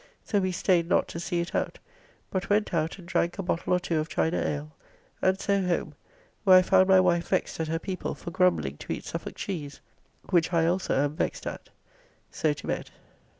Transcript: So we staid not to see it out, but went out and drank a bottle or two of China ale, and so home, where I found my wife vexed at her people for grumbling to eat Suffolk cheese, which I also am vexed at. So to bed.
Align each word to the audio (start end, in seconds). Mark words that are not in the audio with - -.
So 0.23 0.39
we 0.39 0.51
staid 0.51 0.89
not 0.89 1.07
to 1.09 1.19
see 1.19 1.41
it 1.41 1.53
out, 1.53 1.77
but 2.31 2.49
went 2.49 2.73
out 2.73 2.97
and 2.97 3.07
drank 3.07 3.37
a 3.37 3.43
bottle 3.43 3.71
or 3.71 3.79
two 3.79 3.99
of 3.99 4.09
China 4.09 4.37
ale, 4.39 4.71
and 5.21 5.39
so 5.39 5.61
home, 5.61 5.93
where 6.43 6.57
I 6.57 6.63
found 6.63 6.89
my 6.89 6.99
wife 6.99 7.27
vexed 7.27 7.59
at 7.59 7.67
her 7.67 7.77
people 7.77 8.15
for 8.15 8.31
grumbling 8.31 8.77
to 8.77 8.93
eat 8.93 9.05
Suffolk 9.05 9.35
cheese, 9.35 9.79
which 10.31 10.51
I 10.51 10.65
also 10.65 10.99
am 11.03 11.15
vexed 11.15 11.45
at. 11.45 11.69
So 12.31 12.51
to 12.51 12.65
bed. 12.65 12.89